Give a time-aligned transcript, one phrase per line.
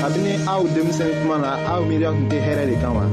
[0.00, 3.04] kabini aw denmisɛn kuma na aw miiriya tun tɛ hɛrɛ de kan wa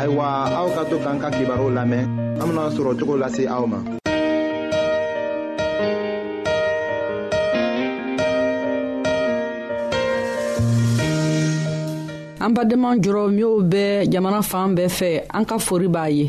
[0.00, 0.26] ayiwa
[0.58, 2.02] aw ka to k'an ka kibaru lamɛn
[2.42, 3.78] an bena sɔrɔ cogo lase aw ma
[12.44, 16.26] an badenma jɔrɔ minw bɛ jamana fan bɛɛ fɛ an ka fori b'a ye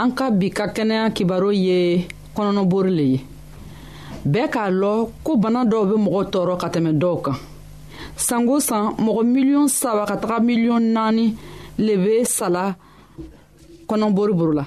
[0.00, 2.04] an ka bi ka kɛnɛya kibaro ye
[2.36, 3.20] kɔnɔnɔbori le ye
[4.28, 7.36] bɛɛ k'a lɔn ko bana dɔw be mɔgɔ tɔɔrɔ ka tɛmɛ dɔw kan
[8.22, 11.26] san o san mɔgɔ miliyɔn saba ka taga miliyɔn naani
[11.78, 12.74] le bɛ sala
[13.88, 14.64] kɔnɔboriboro la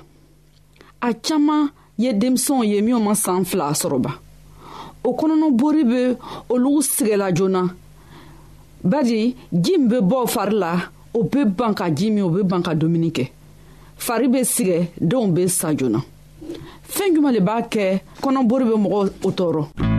[1.01, 4.11] a caman ye denmisɛnw ye minw ma saan fila sɔrɔba
[5.03, 6.01] o kɔnɔnɔbori be
[6.49, 7.63] olugu sigɛla joona
[8.83, 10.77] badi ji min be bɔ fari la
[11.13, 13.29] o be ban ka ji min o be ban ka dumuni kɛ
[13.97, 15.99] fari be sigɛ denw be sa joona
[16.87, 19.90] fɛɛn juman le b'a kɛ kɔnɔbori be mɔgɔ o tɔɔrɔ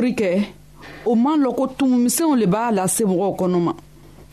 [0.00, 0.32] bori kɛ
[1.04, 3.72] o man lɔn ko tumumisɛnw le b'a lase mɔgɔw kɔnɔ ma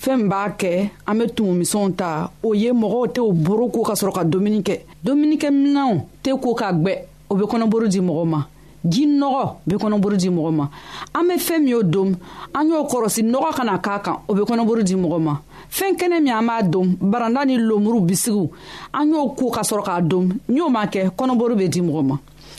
[0.01, 3.83] fɛɛn min b'a kɛ an be tumumisɛnw ta o ye mɔgɔw tɛ o boro ko
[3.83, 8.25] ka sɔrɔ ka dumuni kɛ dumunikɛminanw tɛ ko ka gwɛ o be kɔnɔboro di mɔgɔ
[8.25, 8.47] ma
[8.87, 10.69] ji nɔgɔ be kɔnɔboro di mɔgɔ ma
[11.13, 12.15] an be fɛɛn min y'o dom
[12.55, 15.37] an y'o kɔrɔsi nɔgɔ kana k'a kan o be kɔnɔboro di mɔgɔ ma
[15.69, 18.47] fɛn kɛnɛ min an b'a dom baranda ni lomuru bisigiw
[18.93, 22.05] an y'o ko ka sɔrɔ k'a dom ni o ma kɛ kɔnɔboro be di mɔgɔ
[22.07, 22.17] ma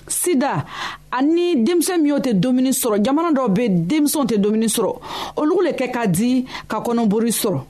[0.09, 0.65] sida
[1.11, 4.93] ani denmisɛn minw tɛ dumuni sɔrɔ jamana dɔw be denmisɛnw tɛ dumuni sɔrɔ
[5.37, 7.61] olugu le kɛ ka di ka kɔnɔbori sɔrɔ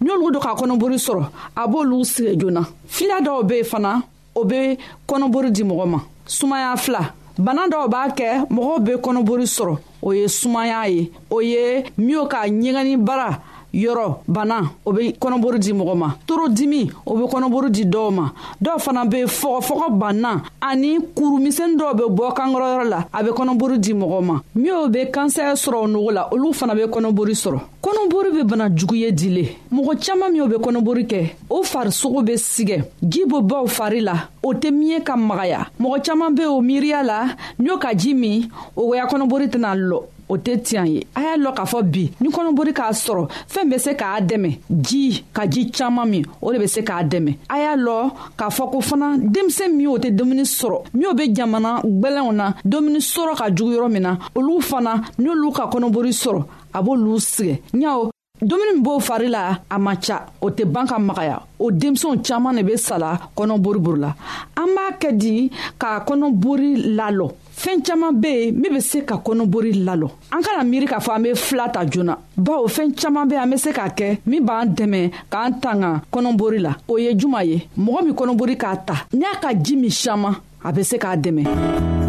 [0.00, 1.24] ni olugu do ka kɔnɔbori sɔrɔ
[1.56, 4.02] a b'olugu sigɛ joona fila dɔw be fana
[4.34, 9.46] o be kɔnɔbori di mɔgɔ ma sumaya fila bana dɔw b'a kɛ mɔgɔw be kɔnɔbori
[9.56, 13.40] sɔrɔ o ye sumaya ye o ye minw ka ɲɛgɛnin bara
[13.72, 18.10] yɔrɔ bana o be kɔnɔboro di mɔgɔ ma toro dimi o be kɔnɔboro di dɔw
[18.12, 23.30] ma dɔw fana be fɔgɔfɔgɔ banna ani kurumisɛni dɔw be bɔ kankɔrɔyɔrɔ la a be
[23.30, 27.58] kɔnɔboro di mɔgɔ ma minw be kansɛrɛ sɔrɔ nogo la olu fana be kɔnɔbori sɔrɔ
[27.82, 32.34] kɔnɔbori be bana jugu ye dile mɔgɔ caaman minw be kɔnɔbori kɛ o farisogo be
[32.36, 36.60] sigɛ ji be baw fari la o tɛ miɲɛ ka magaya mɔgɔ caaman be o
[36.60, 37.24] miiriya la
[37.58, 41.36] ɲo ka ji min o ya kɔnɔbori tɛna lɔ o tɛ tiɲɛ ye a y'a
[41.36, 44.50] lɔn k'a fɔ bi ni kɔnɔbori k'a sɔrɔ fɛn bɛ se k'a dɛmɛ
[44.86, 48.48] ji ka ji caman min o de bɛ se k'a dɛmɛ a y'a lɔn k'a
[48.50, 53.00] fɔ ko fana denmisɛn min o tɛ dumuni sɔrɔ minw bɛ jamana gbɛlɛnw na dumuni
[53.12, 56.40] sɔrɔ ka jugu yɔrɔ min na olu fana n'olu ka kɔnɔbori sɔrɔ
[56.74, 58.08] a b'olu sɛgɛn ɲaw
[58.42, 62.22] dumuni min b'o fari la a man ca o tɛ ban ka magaya o denmisɛnw
[62.26, 64.10] caaman ne be sala kɔnɔbori buru la
[64.56, 67.26] an b'a kɛ di k'a kɔnɔbori lalɔ
[67.60, 71.14] fɛɛn caaman be yen min be se ka kɔnɔbori lalɔ an kana miiri k'a fɔ
[71.16, 74.40] an be fila ta joona bawo fɛɛn caaman be an be se k'a kɛ min
[74.44, 78.94] b'an dɛmɛ k'an tanga kɔnɔbori la o ye juman ye mɔgɔ min kɔnɔbori k'a ta
[79.12, 80.34] n'i y'a ka jii min siaman
[80.64, 82.00] a be se k'a dɛmɛ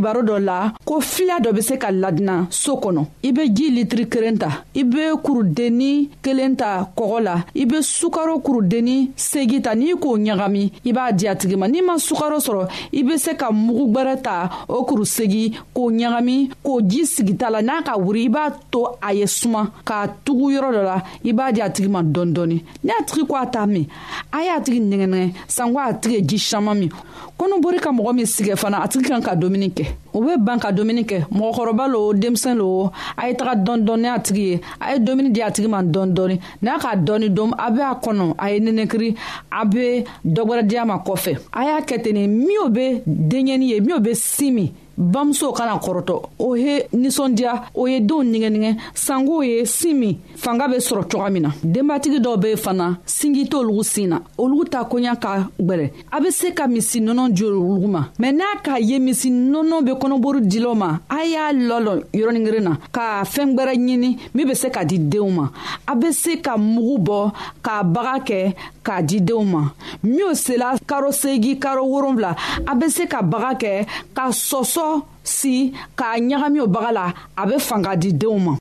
[0.00, 0.58] kibaro dɔ la
[0.90, 4.64] ko fila dɔ be se ka ladina soo kɔnɔ i be ji litiri kelen ta
[4.74, 10.16] i be kurudenni kelen ta kɔgɔ la i be sukaro kurudenni segi ta n'i k'o
[10.18, 13.52] ɲagami i b'a di a tigi ma n'i ma sukaro sɔrɔ i be se ka
[13.52, 18.24] mugu gwɛrɛ ta o kuru segi k'o ɲagami k'o ji sigita la n'a ka wuri
[18.24, 21.70] i b'a to a ye suma k'a tugu yɔrɔ dɔ la i b'a di a
[21.70, 23.86] tigi ma dɔɔni dɔɔni ni a tigi ko a t'a min
[24.32, 26.90] a y'a tigi nɛgɛnɛgɛ sanko a tigi ye ji saman min
[27.38, 30.58] kɔnɔbori ka mɔgɔ min sigɛ fana a tigi kan ka dumuni kɛ o be ban
[30.60, 32.90] ka dumuni kɛ mɔgɔkɔrɔba lo denmisɛn lo
[33.20, 36.40] a ye taga dɔndɔni a tigi ye a ye dumuni di a tigi ma dɔndɔni
[36.62, 39.14] n'a ka dɔɔni dom a be a kɔnɔ a ye nenekiri
[39.52, 43.80] a be dɔgwɛrɛ di ma kɔfɛ a y'a kɛ ten ni minw be denɲɛni ye
[43.80, 44.70] minw be sin min
[45.00, 50.68] bamusow kana kɔrɔtɔ o ye ninsɔndiya o ye denw nigɛnigɛ sanko ye sin min fanga
[50.68, 54.84] be sɔrɔ coga min na denbatigi dɔw be fana singi t'olugu sin na olugu ta
[54.84, 58.78] koɲa ka gwɛrɛ a be se ka misi nɔnɔ di olugu ma mɛn n'a k'a
[58.78, 63.54] ye misi nɔnɔ be kɔnɔboru dilaw ma a y'a lɔlɔ yɔrɔnin kelen na ka fɛɛn
[63.56, 65.48] gwɛrɛ ɲini min be se ka di denw ma
[65.88, 67.32] a be se ka mugu bɔ
[67.64, 68.54] k'a baga kɛ
[68.84, 69.70] k'a di denw ma
[70.04, 72.36] minw sela karo segi karo woronfila
[72.68, 75.54] a be se ka baga kɛ ka sɔsɔ nɔgɔ si
[75.98, 77.04] k'a ɲagami o baga la
[77.36, 78.52] a bɛ fanga di denw ma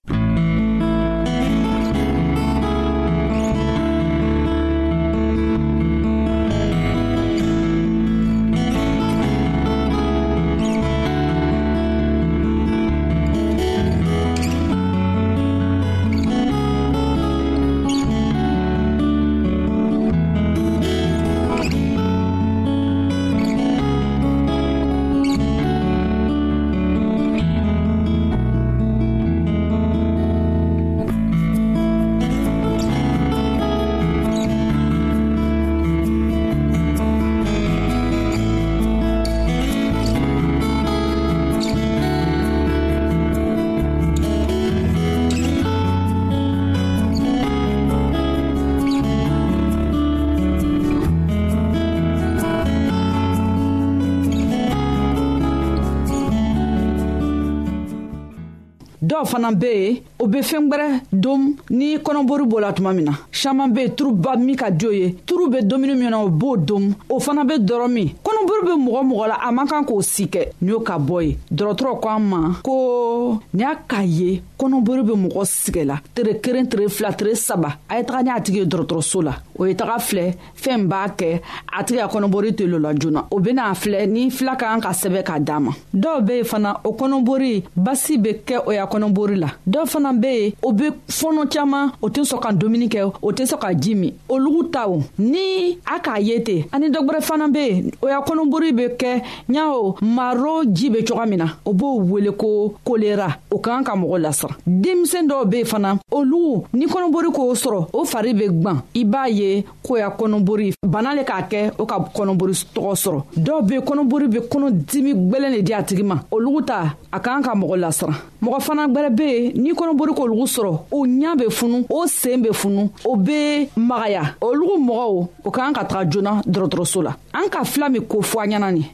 [59.21, 63.05] dɔw fana bɛ yen o be fɛn gwɛrɛ dom ni kɔnɔbori b'o la tuma min
[63.05, 66.27] na saman be turuba min ka di o ye turu be domuni min na o
[66.29, 69.85] b'o dom o fana be dɔrɔ min kɔnɔbori be mɔgɔ mɔgɔ la a man kan
[69.85, 73.73] k'o si kɛ ni o ka bɔ ye dɔrɔtɔrɔ ko an ma ko ni a
[73.87, 78.23] k'a ye kɔnɔbori be mɔgɔ sigɛla tere kelen tere fila tere saba a ye taga
[78.23, 81.41] ni a tigi ye dɔrɔtɔrɔso la o ye taga filɛ fɛɛn b'a kɛ
[81.79, 84.89] a tigi ka kɔnɔbori tɛ lola joona o ben'a filɛ ni fila ka kan ka
[84.91, 88.85] sɛbɛ k'a d'a ma dɔw be yen fana o kɔnɔbori basi be kɛ o ya
[88.85, 92.51] kɔnɔbori la dɔw fana caaman be yen o be fɔɔnɔ caaman o tɛ sɔn ka
[92.51, 96.63] dumuni kɛ o tɛ sɔn ka ji min olugu taw ni a k'a ye ten
[96.71, 101.25] ani dɔgwɛrɛ fana be yen o y'a kɔnɔbori be kɛ ɲao maro ji be coga
[101.25, 105.45] min na o b'o wele ko kolera o ka kan ka mɔgɔ lasira denmisɛn dɔw
[105.49, 109.63] be yen fana olugu ni kɔnɔbori k'o sɔrɔ o fari be gwan i b'a ye
[109.83, 114.39] koya kɔnɔbori bana le k'a kɛ o ka kɔnɔbori tɔgɔ sɔrɔ dɔw be kɔnɔbori be
[114.49, 118.13] kɔnɔ dimi gwɛlɛn le di a tigi ma olugu ta a k'an ka mɔgɔ lasira
[118.41, 122.07] mɔgɔ fana gwɛrɛ be yen ni kɔnɔ bori k'olugu sɔrɔ u ɲa be funu o
[122.07, 127.11] seen be funu o be magaya olugu mɔgɔw o k'an ka taga joona dɔrɔtɔrɔso la
[127.33, 128.85] an ka fila min ko fɔ a ɲɛna ni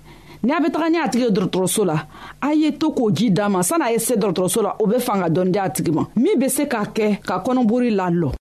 [0.43, 2.07] ni a be taga ni a tigi ye dɔrɔtɔrɔso la
[2.41, 5.21] a ye to k'o ji d'a ma san'a ye se dɔrɔtɔrɔso la o be fan
[5.21, 8.31] ka dɔɔni di a tigi ma min be se k'a kɛ ka kɔnɔbori lalɔ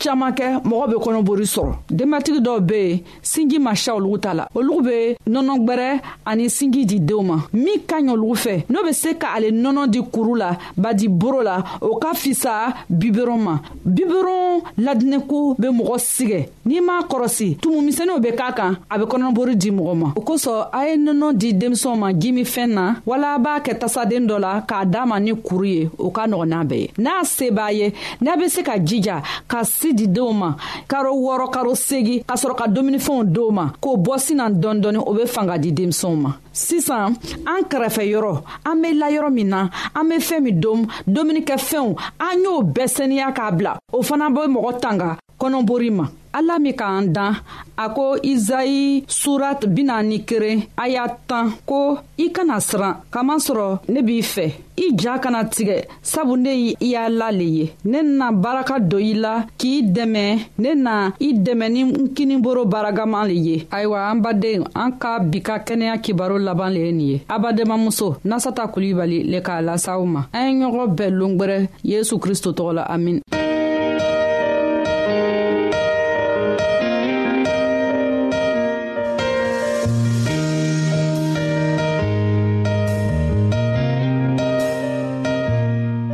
[0.00, 4.32] caaman kɛ mɔgɔ be kɔnɔbori sɔrɔ denbatigi dɔw be yen sinji ma siya olugu ta
[4.34, 4.96] la olugu be
[5.30, 5.88] nɔnɔgwɛrɛ
[6.24, 9.50] ani sinji di deenw ma min ka ɲi olugu fɛ n'o be se ka ale
[9.52, 13.54] nɔnɔ di kuru la badi boro la o ka fisa biberon ma
[13.84, 19.54] biberon ladinɛko be mɔgɔ sigɛ n'i m'a kɔrɔsi tumumisɛniw be k'a kan a be kɔnɔbori
[19.56, 23.60] di mɔgɔ ma o kosɔn a ye nɔnɔ di denmisɛnw ma jimifɛn na wala b'a
[23.62, 26.80] kɛ tasaden dɔ la k'a d'a ma ni kuru ye o ka nɔgɔ n'a bɛɛ
[26.80, 30.50] ye n'a se b'a ye n'a be se ka jija ka si di denw ma
[30.88, 34.98] karo wɔɔrɔ karo segi ka sɔrɔ ka dumunifɛnw d'w ma k'o bɔ sinan dɔɔni dɔɔni
[35.04, 37.14] o be fanga di denmisɛnw ma sisan
[37.46, 38.34] an kɛrɛfɛyɔrɔ
[38.66, 42.86] an be la yɔrɔ min na an be fɛɛn min dom dumunikɛfɛnw an y'o bɛɛ
[42.88, 47.34] saniya k'a bila o fana be mɔgɔ tanga kɔnɔbori ma ala min k'an dan
[47.78, 53.80] a ko izayi surat bina ni keren a y'a tan ko i kana siran kamasɔrɔ
[53.88, 57.72] ne b'i fɛ i ja kana tigɛ sabu ne y' i y'a la le ye
[57.84, 62.64] ne na baraka don i la k'i dɛmɛ ne na i dɛmɛ ni n kiniboro
[62.66, 66.92] baragaman le ye ayiwa an baden an ka bi ka kɛnɛya kibaru laban le ye
[66.92, 71.56] nin ye abademamuso nasata kulibali le k'a lasa aw ma an ye ɲɔgɔn bɛɛ longwɛrɛ
[71.90, 73.20] yesu kristo tɔgɔ la amin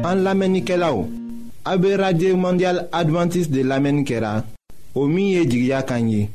[0.07, 1.11] An lamenike la ou,
[1.65, 4.41] abe Radye Mondial Adventist de lamenike la,
[4.95, 6.29] o miye jigya kanyi,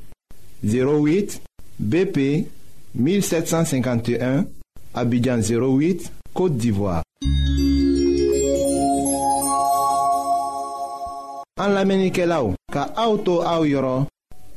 [0.62, 1.40] 08
[1.80, 2.46] BP
[2.96, 4.46] 1751,
[4.94, 7.04] Abidjan 08, Côte d'Ivoire.
[11.62, 14.08] An lamenike la ou, ka aoutou aou yoron,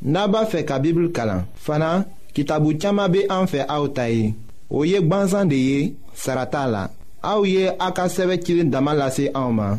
[0.03, 1.43] naba fe ka bibl kalan.
[1.61, 4.33] Fana, kitabu tchama be anfe aoutayi,
[4.71, 6.89] ou yek banzan de ye, sarata la.
[7.23, 9.79] Aou ye akaseve kilin damalase aouman.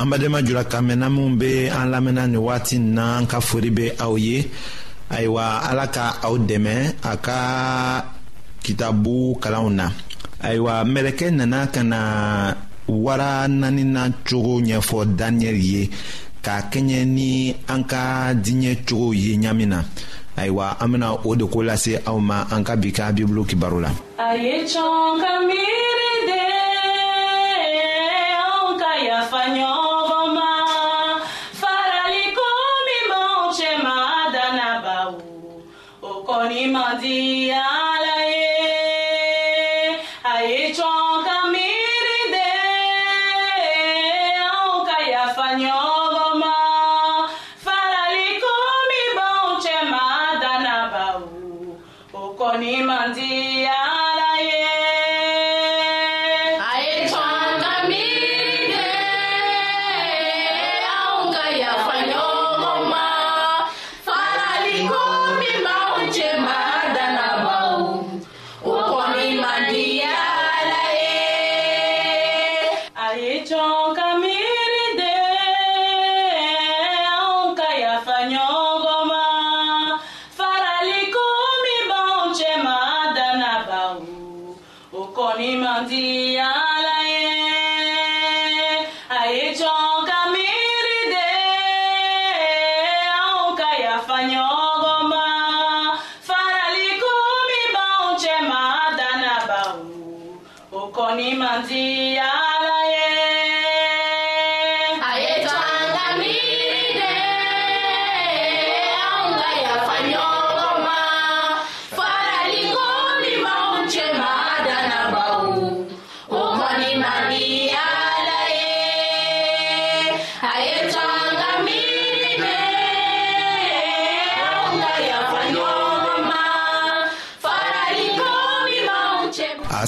[0.00, 3.90] an badenma julakamɛnna minw be an lamɛnna nin wagati nin na an ka fori be
[4.00, 4.48] aw ye
[5.10, 7.38] ayiwa ala ka aw dɛmɛ a ka
[8.64, 9.86] kitabu kalanw na
[10.40, 11.98] ayiwa mɛlɛkɛ nana ka na
[12.88, 15.82] wara naaninan cogo ɲɛfɔ daniyɛli ye
[16.42, 19.82] k'a kɛɲɛ ni an ka diɲɛ ye na
[20.36, 23.82] ayiwa an bena o de ko lase aw ma an ka bi ka bibulu kibaru
[23.84, 26.40] la a ye de
[28.48, 29.88] anw ka yafa
[36.98, 37.79] dia.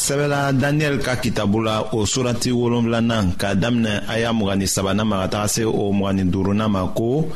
[0.02, 5.22] sɛbɛla daniyɛli ka kitabu la o surati wolonfilanan ka daminɛ a y'a mugani sabanan ma
[5.22, 7.28] ka taga se o mugani duurunan ma ko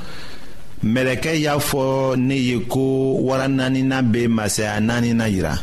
[0.85, 5.55] mɛlɛkɛ y'a fɔ ne ye ko wara naaninan bɛ masaya naaninan yira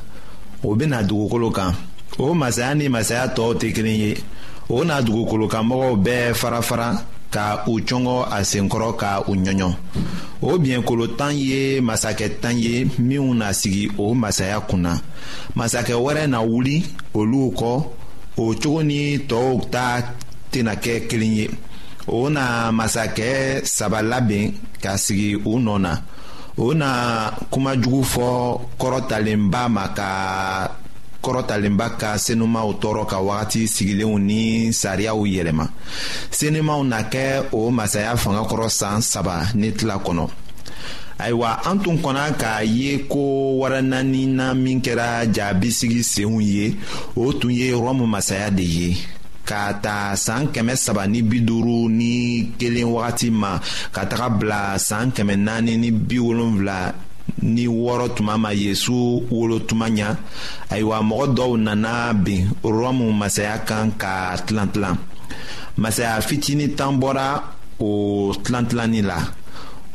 [0.63, 1.75] o bɛna dugukolo kan
[2.17, 4.15] o masaya ni masaya tɔw tɛ kelen ye
[4.69, 9.69] o na dugukolokanmɔgɔw bɛɛ fara fara ka u cɔngɔ a senkɔrɔ ka u ɲɔɲɔ
[10.49, 12.73] o biɲɛkolo tan ye masakɛ tan ye
[13.07, 14.91] minw na sigi o masaya kunna
[15.59, 16.75] masakɛ wɛrɛ na wuli
[17.19, 17.71] olu kɔ
[18.41, 19.83] o cogo ni tɔɔw ta
[20.51, 21.45] tena kɛ kelen ye
[22.07, 22.43] o na
[22.79, 23.27] masakɛ
[23.75, 24.45] saba labɛn
[24.83, 25.91] ka sigi u nɔ na
[26.57, 26.89] o na
[27.51, 28.27] kumajugu fɔ
[28.79, 30.09] kɔrɔtalenba ma ka
[31.23, 35.65] kɔrɔtalenba ka senumaw tɔɔrɔ ka wagati sigilenw ni sariyaw yɛlɛma
[36.37, 37.25] senimaw na kɛ
[37.57, 40.25] o masaya fanga kɔrɔ san saba ni tila kɔnɔ
[41.23, 43.19] ayiwa an tun kɔnna k'a ye ko
[43.59, 46.65] wara naaninan min kɛra jaabisigi senw ye
[47.21, 48.89] o tun ye rɔmu masaya de ye
[49.49, 52.13] ka ta saan kɛmɛ saba ni biduru ni
[52.59, 53.51] kelen wagati ma
[53.93, 56.17] ka taga bila saan kɛmɛ naani ni bi
[57.53, 58.93] ni wɔɔrɔ tuma ma yesu
[59.31, 60.09] wolo tuma ɲa
[60.71, 64.97] ayiwa mɔgɔ dɔw nana bin rɔmu masaya kan ka tilan tilan
[65.77, 67.41] masaya fitini tan bɔra
[67.79, 69.17] o tilan tilanni la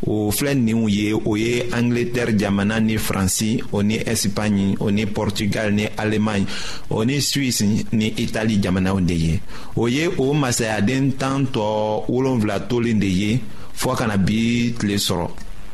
[0.07, 5.05] o filɛ ninw ye o ye angleterre jamana ni faransi o ni ɛsipaɲi o ni
[5.07, 6.47] pɔrtugal ni alemaɲe
[6.91, 7.62] o ni swise
[7.93, 9.41] ni itali jamanaw de ye
[9.77, 13.41] o ye o masayaden tan tɔ wolonfila tolen de ye
[13.81, 15.29] fɔɔ kana bi tile sɔrɔ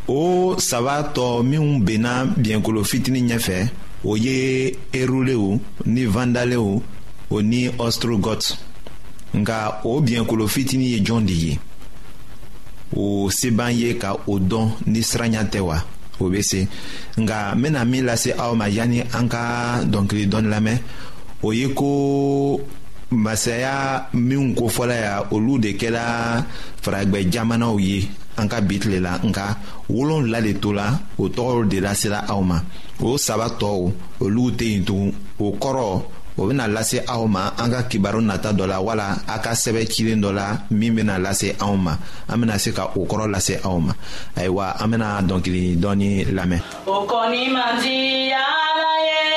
[0.08, 3.68] o saba tɔ minw benna biɲɛkolo fitini ɲɛfɛ
[4.04, 6.82] o ye erulew ni vandalew
[7.30, 8.56] o ni ostrogot
[9.40, 11.58] nka o biɲɛkolo fitinin ye jɔn de ye
[12.96, 15.78] o se b'an ye ka o dɔn ni siranya tɛ wa
[16.20, 16.68] o be se
[17.18, 20.78] nka n bena min lase aw ma yani an ka dɔnkili dɔɔni lamɛn
[21.42, 22.60] o ye ko
[23.10, 26.44] masaya minw kofɔla ya olu de kɛla
[26.82, 29.56] faragwɛ jamanaw ye an ka bi tile la nka
[29.88, 32.60] wolonfila de to la o tɔgɔw de lasela aw ma
[33.00, 37.70] o saba tɔɔw olu tɛ yen tugun o kɔrɔ o bena lase aw ma an
[37.70, 41.54] ka kibaru nata dɔ la wala a ka sɛbɛ cilen dɔ la min bena lase
[41.62, 41.92] anw ma
[42.28, 43.92] an bena se ka o kɔrɔ lase aw ma
[44.36, 49.33] ayiwa an bena dɔnkili dɔɔni lamɛn o kɔni man di ala ye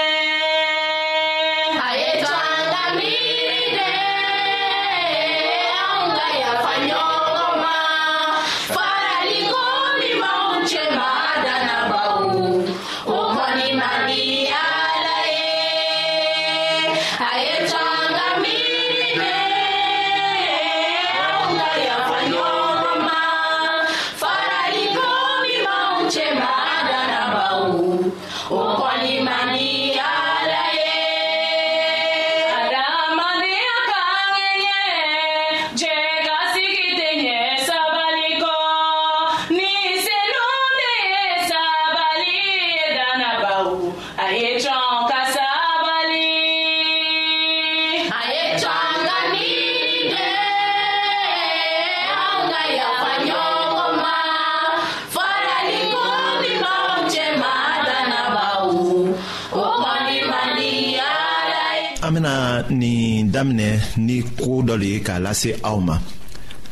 [62.17, 66.01] bena nin daminɛ ni koo dɔ le ye k'a lase aw ma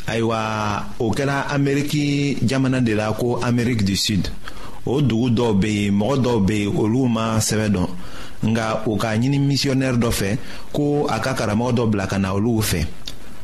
[0.09, 0.37] ayiwa
[0.99, 4.27] o kɛra ameriki jamana de la ko ameriki du sud
[4.85, 7.87] o dugu dɔw be yen mɔgɔ dɔw be yen olu ma sɛbɛ dɔn
[8.49, 10.29] nga o k'a ɲini misiyɔnɛri dɔ fɛ
[10.73, 12.79] ko a ka karamɔgɔ dɔ bila ka na olu fɛ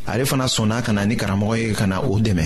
[0.08, 2.46] ale fana sɔnna ka na ni karamɔgɔ ye ka na o dɛmɛ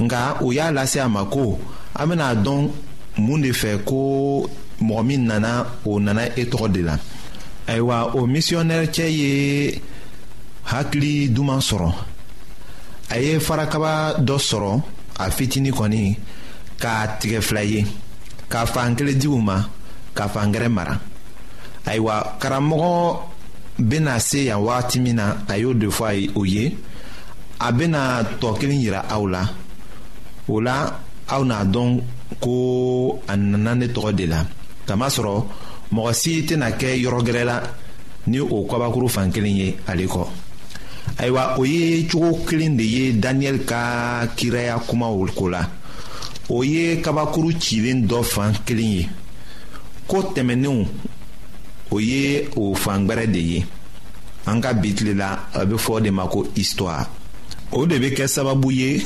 [0.00, 1.58] nga u y'a lase a ma ko
[1.94, 2.70] an bena dɔn
[3.18, 4.48] mun de fɛ ko
[4.80, 6.96] mɔgɔ min nana o nana e tɔgɔ de la
[7.68, 9.32] ayiwa o misiyɔnɛri cɛ ye
[10.70, 11.90] hakili duman sɔrɔ
[13.10, 13.92] a ye farakaba
[14.26, 14.72] dɔ sɔrɔ
[15.18, 16.04] a fitinin kɔni
[16.80, 17.84] k'a tigɛ fila ye
[18.48, 19.62] ka fan kelen di u ma
[20.14, 20.98] ka fan gɛrɛ mara
[21.84, 23.18] ayiwa karamɔgɔ
[23.78, 26.74] bena se yan wagati min na a y'o de fɔ o ye
[27.60, 29.44] a bena tɔ kelen yira aw la
[30.48, 32.00] o la aw n'a dɔn
[32.40, 34.46] ko a nana ne tɔgɔ de la
[34.86, 35.44] kamasɔrɔ
[35.92, 37.62] mɔgɔ si tɛna kɛ yɔrɔ gɛrɛ la
[38.26, 40.26] ni o kɔbakuru fan kelen ye ale kɔ
[41.18, 45.64] ayiwa o ye cogo kelen de ye daniyɛli ka kiraya kumaw ko la
[46.50, 49.08] o ye kabakuru cilen dɔ fan kelen ye
[50.06, 50.86] ko tɛmɛnenw
[51.90, 53.64] o ye o fangwɛrɛ de ye
[54.46, 57.08] an ka bi tile la a bɛ fɔ o de ma ko histoire
[57.72, 59.02] o de bɛ kɛ sababu ye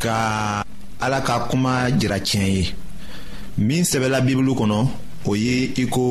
[0.00, 0.64] ka
[1.00, 2.72] ala ka kuma jira tiɲɛ ye
[3.58, 4.88] min sɛbɛla bibulu kɔnɔ
[5.26, 6.02] o ye i ko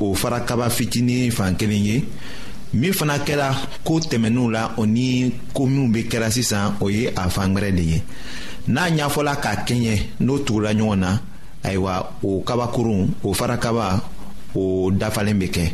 [0.00, 2.02] o fara kaba fitinin fan kelen ye
[2.74, 3.50] min fana kɛra
[3.84, 7.72] ko tɛmɛnenw la o ni ko minw be kɛra sisan o ye a fan gwɛrɛ
[7.76, 8.02] de ye
[8.68, 11.20] n'a ɲafɔla k'a kɛɲɛ n'o tugula ɲɔgɔn na
[11.64, 14.00] ayiwa o kabakurun o fara kaba
[14.54, 15.72] o dafalen be kɛ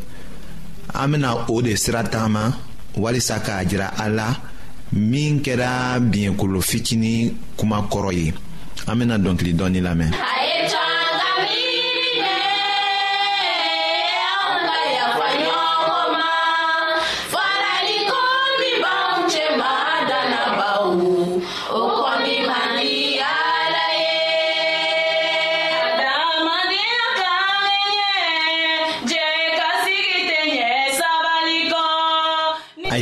[0.94, 2.56] an bena o de sira tagama
[2.96, 4.34] walisa k'a jira a la
[4.92, 8.32] min kɛra biɲɛkolo fitini kuma kɔrɔ ye
[8.86, 10.12] an bena dɔnkili dɔɔni lamɛn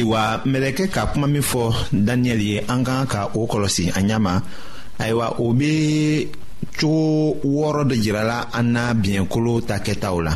[0.06, 1.62] ayiwa mɛlɛkɛ ka kuma min fɔ
[2.06, 4.40] daniyɛli ye an kan ka o kɔlɔsi an ɲama
[5.00, 5.72] ayiwa o bɛ
[6.78, 10.32] cogo wɔɔrɔ de jirala an na biɲɛkolo ta kɛtaw la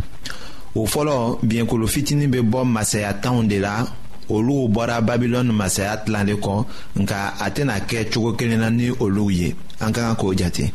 [0.75, 1.17] o fɔlɔ
[1.49, 3.87] biɲɛkolo fitinin bɛ bɔ masaya tanw de la
[4.29, 6.67] olu bɔra babilɔni masaya tilan de kɔ
[7.03, 10.73] nka a tɛna kɛ cogo kelen na ni olu ye an ka kan k'o jate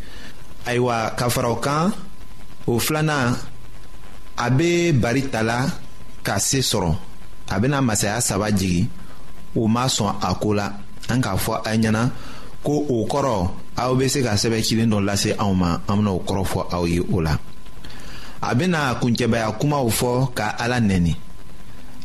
[0.65, 1.91] ayiwa ka fara o kan
[2.67, 3.35] o filanan
[4.37, 5.43] a bɛ bari ta
[6.23, 6.95] ka se sɔrɔ
[7.49, 8.87] a bena masaya saba jigi
[9.55, 10.67] u ma sɔn a ko la
[11.11, 12.01] an k'a fɔ a ɲɛna
[12.65, 13.37] ko o kɔrɔ
[13.81, 16.59] aw be se ka sɛbɛ cilen dɔ lase anw ma an bena o kɔrɔ fɔ
[16.75, 17.33] aw ye o la
[18.49, 21.15] a bena kuncɛbaya kumaw fɔ ka ala nɛni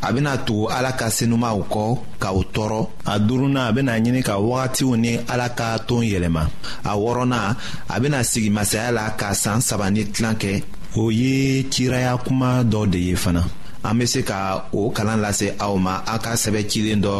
[0.03, 1.85] a bena tugu ala ka senumaw kɔ
[2.21, 6.45] k'aw tɔɔrɔ a duruna a bena ɲini ka wagatiw ni ala ka toon yɛlɛma
[6.85, 7.41] a wɔrɔna
[7.89, 10.63] a bena sigi masaya la ka saan saba ni tilan kɛ
[10.97, 13.45] o ye ciraya kuma dɔ de ye fana
[13.83, 17.15] an be se ka o kalan lase aw ma a ka sɛbɛ cilen dɔ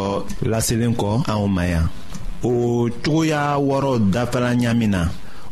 [0.51, 1.87] laselen kɔ anw ma yan
[2.45, 2.51] o
[3.03, 5.01] cogoya wɔɔrɔ dafala ɲamin na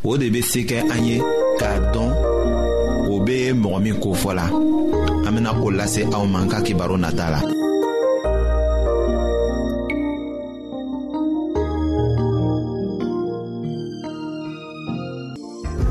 [0.06, 1.18] o de be se kɛ an ye
[1.60, 2.12] k'a dɔn
[3.12, 4.46] o be mɔgɔ min kofɔ la
[5.26, 7.42] an bena o lase aw ma an ka kibaro nata la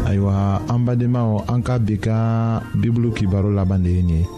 [0.08, 0.34] ayiwa
[0.72, 2.16] an badenmaw an ka bi ka
[2.80, 4.37] bibulu kibaro laban de ye nin ye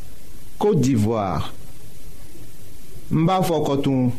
[0.61, 1.51] Côte d'Ivoire.
[3.09, 4.11] Mbafokotoun.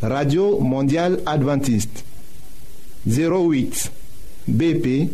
[0.00, 2.04] Radio Mondiale Adventiste.
[3.08, 3.90] 08
[4.46, 5.08] BP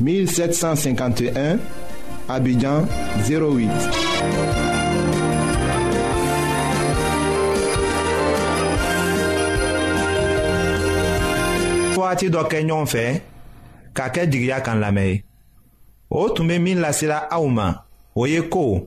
[0.00, 1.58] 1751
[2.30, 2.86] Abidjan
[3.28, 3.68] 08.
[11.92, 13.04] Fouati do kenyon fe,
[13.92, 15.10] kake digya kan lame.
[16.08, 17.82] O tume min lasila aouman,
[18.16, 18.86] oye kou.